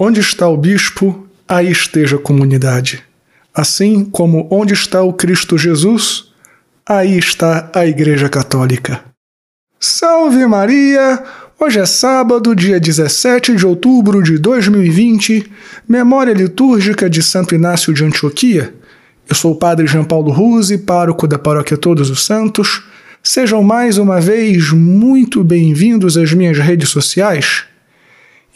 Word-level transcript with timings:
Onde 0.00 0.20
está 0.20 0.48
o 0.48 0.56
bispo, 0.56 1.26
aí 1.48 1.72
esteja 1.72 2.14
a 2.14 2.20
comunidade. 2.20 3.02
Assim 3.52 4.04
como 4.04 4.46
onde 4.48 4.72
está 4.72 5.02
o 5.02 5.12
Cristo 5.12 5.58
Jesus, 5.58 6.26
aí 6.86 7.18
está 7.18 7.68
a 7.74 7.84
Igreja 7.84 8.28
Católica. 8.28 9.00
Salve 9.80 10.46
Maria! 10.46 11.20
Hoje 11.58 11.80
é 11.80 11.86
sábado, 11.86 12.54
dia 12.54 12.78
17 12.78 13.56
de 13.56 13.66
outubro 13.66 14.22
de 14.22 14.38
2020, 14.38 15.50
memória 15.88 16.32
litúrgica 16.32 17.10
de 17.10 17.20
Santo 17.20 17.56
Inácio 17.56 17.92
de 17.92 18.04
Antioquia. 18.04 18.72
Eu 19.28 19.34
sou 19.34 19.54
o 19.54 19.56
Padre 19.56 19.88
João 19.88 20.04
Paulo 20.04 20.30
Ruse, 20.30 20.78
pároco 20.78 21.26
da 21.26 21.40
Paróquia 21.40 21.76
Todos 21.76 22.08
os 22.08 22.24
Santos. 22.24 22.84
Sejam 23.20 23.64
mais 23.64 23.98
uma 23.98 24.20
vez 24.20 24.70
muito 24.70 25.42
bem-vindos 25.42 26.16
às 26.16 26.32
minhas 26.32 26.56
redes 26.56 26.88
sociais. 26.88 27.64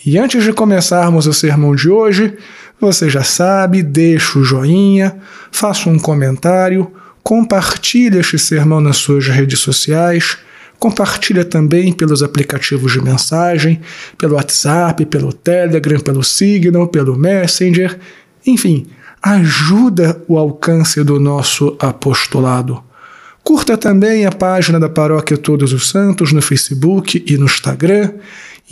E 0.05 0.19
antes 0.19 0.43
de 0.43 0.53
começarmos 0.53 1.27
o 1.27 1.33
sermão 1.33 1.77
de 1.77 1.89
hoje, 1.89 2.35
você 2.81 3.09
já 3.09 3.23
sabe, 3.23 3.83
deixa 3.83 4.39
o 4.39 4.45
joinha, 4.45 5.17
faça 5.53 5.89
um 5.89 5.99
comentário, 5.99 6.91
compartilhe 7.23 8.19
este 8.19 8.37
sermão 8.37 8.81
nas 8.81 8.97
suas 8.97 9.29
redes 9.29 9.61
sociais, 9.61 10.39
compartilha 10.81 11.45
também 11.45 11.93
pelos 11.93 12.25
aplicativos 12.25 12.93
de 12.93 13.01
mensagem, 13.01 13.81
pelo 14.19 14.35
WhatsApp, 14.35 15.07
pelo 15.07 15.33
Telegram, 15.33 16.01
pelo 16.01 16.25
Signal, 16.25 16.89
pelo 16.89 17.17
Messenger, 17.17 17.97
enfim, 18.45 18.89
ajuda 19.23 20.21
o 20.27 20.37
alcance 20.37 21.05
do 21.05 21.21
nosso 21.21 21.77
apostolado. 21.79 22.83
Curta 23.45 23.77
também 23.77 24.27
a 24.27 24.33
página 24.33 24.81
da 24.81 24.89
Paróquia 24.89 25.37
Todos 25.37 25.73
os 25.73 25.89
Santos 25.89 26.33
no 26.33 26.43
Facebook 26.43 27.25
e 27.25 27.37
no 27.37 27.45
Instagram 27.45 28.11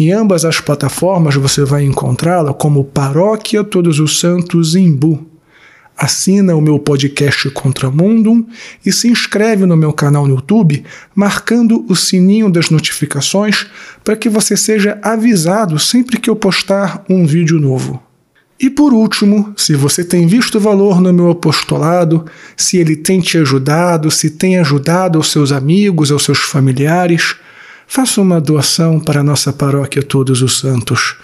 em 0.00 0.12
ambas 0.12 0.46
as 0.46 0.58
plataformas 0.58 1.34
você 1.34 1.62
vai 1.62 1.84
encontrá-la 1.84 2.54
como 2.54 2.84
Paróquia 2.84 3.62
Todos 3.62 4.00
os 4.00 4.18
Santos 4.18 4.74
Imbu. 4.74 5.26
Assina 5.94 6.56
o 6.56 6.60
meu 6.62 6.78
podcast 6.78 7.50
Contramundum 7.50 8.46
e 8.84 8.90
se 8.90 9.08
inscreve 9.08 9.66
no 9.66 9.76
meu 9.76 9.92
canal 9.92 10.26
no 10.26 10.36
YouTube, 10.36 10.82
marcando 11.14 11.84
o 11.86 11.94
sininho 11.94 12.50
das 12.50 12.70
notificações 12.70 13.66
para 14.02 14.16
que 14.16 14.30
você 14.30 14.56
seja 14.56 14.98
avisado 15.02 15.78
sempre 15.78 16.18
que 16.18 16.30
eu 16.30 16.34
postar 16.34 17.04
um 17.06 17.26
vídeo 17.26 17.60
novo. 17.60 18.02
E 18.58 18.70
por 18.70 18.94
último, 18.94 19.52
se 19.54 19.74
você 19.74 20.02
tem 20.02 20.26
visto 20.26 20.58
valor 20.58 20.98
no 20.98 21.12
meu 21.12 21.30
apostolado, 21.30 22.24
se 22.56 22.78
ele 22.78 22.96
tem 22.96 23.20
te 23.20 23.36
ajudado, 23.36 24.10
se 24.10 24.30
tem 24.30 24.56
ajudado 24.56 25.18
aos 25.18 25.30
seus 25.30 25.52
amigos, 25.52 26.10
aos 26.10 26.24
seus 26.24 26.38
familiares, 26.38 27.36
faça 27.90 28.20
uma 28.20 28.40
doação 28.40 29.00
para 29.00 29.18
a 29.18 29.22
nossa 29.24 29.52
paróquia 29.52 30.00
Todos 30.00 30.42
os 30.42 30.60
Santos. 30.60 31.16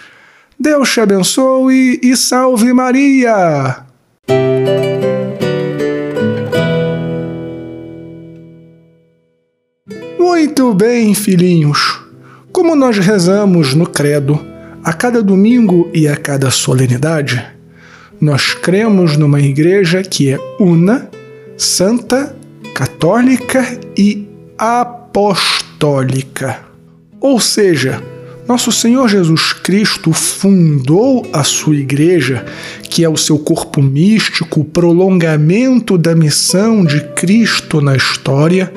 Deus 0.59 0.91
te 0.91 0.99
abençoe 0.99 1.97
e 2.03 2.17
salve 2.17 2.73
Maria! 2.73 3.85
Muito 10.19 10.73
bem, 10.73 11.15
filhinhos. 11.15 12.01
Como 12.51 12.75
nós 12.75 12.97
rezamos 12.97 13.73
no 13.73 13.87
Credo, 13.87 14.37
a 14.83 14.91
cada 14.91 15.23
domingo 15.23 15.89
e 15.93 16.05
a 16.05 16.17
cada 16.17 16.51
solenidade, 16.51 17.41
nós 18.19 18.53
cremos 18.53 19.15
numa 19.15 19.39
igreja 19.39 20.03
que 20.03 20.31
é 20.31 20.39
una, 20.59 21.09
santa, 21.57 22.35
católica 22.75 23.79
e 23.97 24.27
apostólica 24.57 25.66
apostólica. 25.77 26.59
Ou 27.21 27.39
seja, 27.39 28.01
nosso 28.47 28.71
Senhor 28.71 29.07
Jesus 29.07 29.53
Cristo 29.53 30.11
fundou 30.11 31.25
a 31.31 31.43
sua 31.43 31.75
igreja, 31.75 32.45
que 32.89 33.03
é 33.03 33.09
o 33.09 33.17
seu 33.17 33.37
corpo 33.37 33.81
místico, 33.81 34.61
o 34.61 34.65
prolongamento 34.65 35.97
da 35.97 36.15
missão 36.15 36.83
de 36.83 37.01
Cristo 37.13 37.79
na 37.79 37.95
história, 37.95 38.73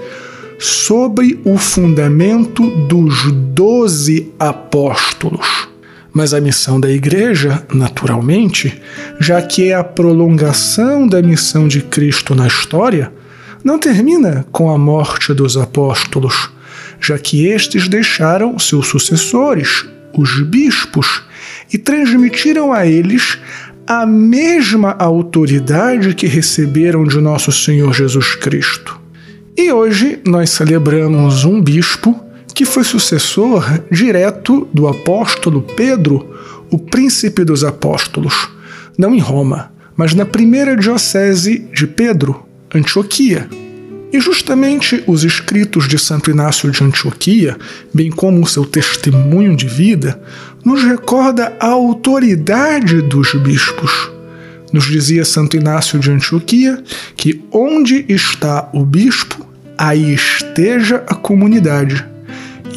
sobre 0.59 1.41
o 1.45 1.57
fundamento 1.57 2.69
dos 2.87 3.33
doze 3.55 4.31
apóstolos. 4.39 5.69
Mas 6.13 6.35
a 6.35 6.41
missão 6.41 6.79
da 6.81 6.91
igreja, 6.91 7.65
naturalmente, 7.73 8.81
já 9.19 9.41
que 9.41 9.71
é 9.71 9.75
a 9.75 9.85
prolongação 9.85 11.07
da 11.07 11.23
missão 11.23 11.69
de 11.69 11.81
Cristo 11.81 12.35
na 12.35 12.47
história, 12.47 13.13
não 13.63 13.79
termina 13.79 14.45
com 14.51 14.71
a 14.71 14.77
morte 14.77 15.33
dos 15.33 15.57
apóstolos 15.57 16.51
já 17.01 17.19
que 17.19 17.47
estes 17.47 17.89
deixaram 17.89 18.59
seus 18.59 18.87
sucessores, 18.87 19.87
os 20.13 20.43
bispos, 20.43 21.23
e 21.73 21.79
transmitiram 21.79 22.73
a 22.73 22.87
eles 22.87 23.39
a 23.87 24.07
mesma 24.07 24.95
autoridade 24.99 26.15
que 26.15 26.27
receberam 26.27 27.05
de 27.05 27.21
nosso 27.21 27.51
Senhor 27.51 27.93
Jesus 27.93 28.37
Cristo. 28.37 29.01
E 29.57 29.73
hoje 29.73 30.21
nós 30.27 30.51
celebramos 30.51 31.45
um 31.45 31.61
bispo 31.61 32.19
que 32.55 32.65
foi 32.65 32.85
sucessor 32.85 33.65
direto 33.91 34.69
do 34.73 34.87
apóstolo 34.87 35.63
Pedro, 35.63 36.37
o 36.71 36.79
príncipe 36.79 37.45
dos 37.45 37.65
apóstolos, 37.65 38.49
não 38.97 39.15
em 39.15 39.19
Roma, 39.19 39.73
mas 39.97 40.15
na 40.15 40.25
primeira 40.25 40.77
diocese 40.77 41.67
de 41.73 41.87
Pedro, 41.87 42.45
Antioquia. 42.75 43.49
E 44.13 44.21
justamente 44.21 45.05
os 45.07 45.23
escritos 45.23 45.87
de 45.87 45.99
Santo 45.99 46.31
Inácio 46.31 46.71
de 46.71 46.83
Antioquia, 46.83 47.57
bem 47.95 48.11
como 48.11 48.43
o 48.43 48.47
seu 48.47 48.65
testemunho 48.65 49.55
de 49.55 49.67
vida, 49.67 50.21
nos 50.65 50.83
recorda 50.83 51.57
a 51.61 51.69
autoridade 51.69 53.01
dos 53.03 53.33
bispos. 53.35 54.11
Nos 54.73 54.87
dizia 54.87 55.25
Santo 55.25 55.57
Inácio 55.57 55.99
de 55.99 56.11
Antioquia 56.11 56.83
que 57.17 57.45
onde 57.53 58.05
está 58.09 58.69
o 58.73 58.85
bispo, 58.85 59.47
aí 59.79 60.13
esteja 60.15 61.05
a 61.07 61.15
comunidade. 61.15 62.05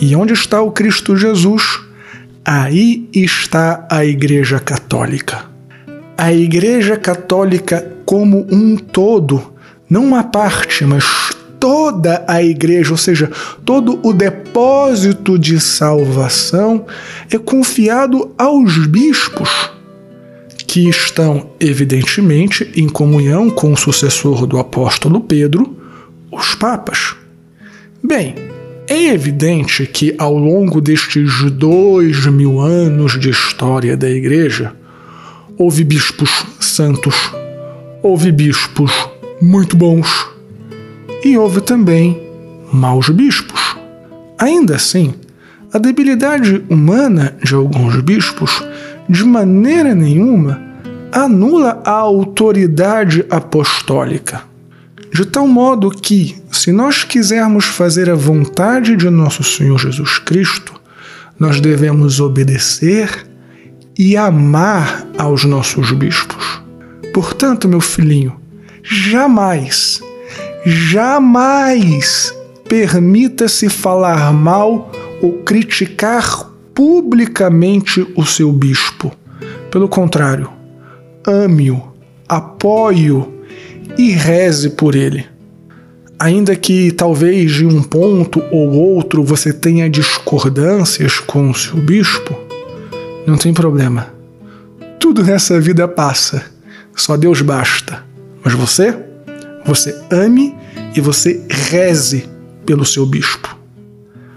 E 0.01 0.16
onde 0.16 0.33
está 0.33 0.61
o 0.61 0.72
Cristo 0.72 1.17
Jesus, 1.17 1.63
aí 2.45 3.07
está 3.13 3.88
a 3.89 4.05
Igreja 4.05 4.59
Católica. 4.59 5.45
A 6.16 6.31
Igreja 6.31 6.95
Católica 6.95 7.91
como 8.05 8.47
um 8.51 8.75
todo 8.75 9.53
não 9.93 10.05
uma 10.05 10.23
parte, 10.23 10.83
mas 10.83 11.05
toda 11.59 12.25
a 12.27 12.41
igreja, 12.41 12.89
ou 12.89 12.97
seja, 12.97 13.29
todo 13.63 13.99
o 14.01 14.11
depósito 14.11 15.37
de 15.37 15.59
salvação 15.59 16.87
é 17.29 17.37
confiado 17.37 18.33
aos 18.35 18.87
bispos, 18.87 19.69
que 20.65 20.89
estão, 20.89 21.51
evidentemente, 21.59 22.71
em 22.75 22.89
comunhão 22.89 23.51
com 23.51 23.71
o 23.71 23.77
sucessor 23.77 24.47
do 24.47 24.57
apóstolo 24.57 25.21
Pedro, 25.21 25.77
os 26.31 26.55
papas. 26.55 27.15
Bem, 28.03 28.33
é 28.87 29.13
evidente 29.13 29.85
que 29.85 30.15
ao 30.17 30.35
longo 30.35 30.81
destes 30.81 31.51
dois 31.51 32.25
mil 32.25 32.59
anos 32.59 33.19
de 33.19 33.29
história 33.29 33.95
da 33.95 34.09
igreja, 34.09 34.73
houve 35.55 35.83
bispos 35.83 36.47
santos, 36.59 37.31
houve 38.01 38.31
bispos 38.31 39.12
muito 39.43 39.75
bons, 39.75 40.07
e 41.21 41.37
houve 41.37 41.59
também 41.59 42.17
maus 42.71 43.09
bispos. 43.09 43.75
Ainda 44.39 44.77
assim, 44.77 45.13
a 45.73 45.77
debilidade 45.77 46.63
humana 46.69 47.35
de 47.43 47.53
alguns 47.53 47.99
bispos, 47.99 48.63
de 49.09 49.25
maneira 49.25 49.93
nenhuma, 49.93 50.61
anula 51.11 51.81
a 51.83 51.91
autoridade 51.91 53.25
apostólica. 53.29 54.43
De 55.13 55.25
tal 55.25 55.45
modo 55.45 55.91
que, 55.91 56.41
se 56.49 56.71
nós 56.71 57.03
quisermos 57.03 57.65
fazer 57.65 58.09
a 58.09 58.15
vontade 58.15 58.95
de 58.95 59.09
nosso 59.09 59.43
Senhor 59.43 59.77
Jesus 59.77 60.19
Cristo, 60.19 60.73
nós 61.37 61.59
devemos 61.59 62.21
obedecer 62.21 63.27
e 63.99 64.15
amar 64.15 65.05
aos 65.17 65.43
nossos 65.43 65.91
bispos. 65.91 66.61
Portanto, 67.13 67.67
meu 67.67 67.81
filhinho, 67.81 68.41
jamais, 68.84 70.02
jamais 70.66 72.34
permita-se 72.68 73.70
falar 73.70 74.34
mal 74.34 74.91
ou 75.22 75.34
criticar 75.44 76.52
publicamente 76.74 78.06
o 78.16 78.26
seu 78.26 78.52
bispo. 78.52 79.12
Pelo 79.72 79.88
contrário, 79.88 80.50
ame-o, 81.26 81.82
apoie-o 82.28 83.32
e 83.97 84.12
reze 84.12 84.72
por 84.72 84.96
ele. 84.96 85.26
Ainda 86.20 86.56
que 86.56 86.91
talvez 86.91 87.52
de 87.52 87.66
um 87.66 87.82
ponto 87.82 88.41
ou 88.52 88.72
outro 88.72 89.24
você 89.24 89.52
tenha 89.52 89.90
discordâncias 89.90 91.20
com 91.20 91.50
o 91.50 91.56
seu 91.56 91.78
bispo, 91.78 92.38
não 93.26 93.38
tem 93.38 93.53
problema. 93.53 94.14
Tudo 95.00 95.24
nessa 95.24 95.59
vida 95.59 95.88
passa, 95.88 96.44
só 96.96 97.18
Deus 97.18 97.41
basta. 97.41 98.12
Mas 98.43 98.53
você, 98.53 98.95
você 99.66 99.97
ame 100.11 100.55
e 100.95 101.01
você 101.01 101.41
reze 101.49 102.28
pelo 102.66 102.85
seu 102.85 103.05
bispo. 103.05 103.57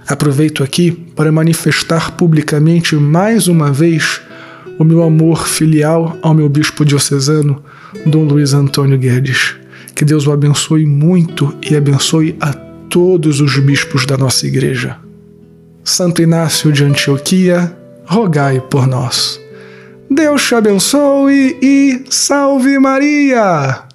Aproveito 0.07 0.63
aqui 0.63 0.93
para 0.93 1.33
manifestar 1.33 2.13
publicamente 2.13 2.95
mais 2.95 3.49
uma 3.49 3.73
vez 3.73 4.21
o 4.79 4.85
meu 4.85 5.03
amor 5.03 5.49
filial 5.49 6.17
ao 6.23 6.35
meu 6.35 6.49
bispo 6.49 6.85
diocesano, 6.85 7.63
Dom 8.05 8.25
Luiz 8.25 8.55
Antônio 8.55 8.99
Guedes. 8.99 9.57
Que 9.95 10.05
Deus 10.05 10.27
o 10.27 10.33
abençoe 10.33 10.87
muito 10.87 11.57
e 11.69 11.75
abençoe 11.75 12.37
a 12.41 12.53
todos 12.53 13.41
os 13.41 13.59
bispos 13.59 14.07
da 14.07 14.17
nossa 14.17 14.47
igreja. 14.47 14.97
Santo 15.83 16.21
Inácio 16.23 16.71
de 16.71 16.85
Antioquia, 16.85 17.75
rogai 18.05 18.61
por 18.61 18.87
nós. 18.87 19.41
Deus 20.11 20.47
te 20.47 20.55
abençoe 20.55 21.59
e 21.63 22.05
salve 22.11 22.79
Maria! 22.79 23.87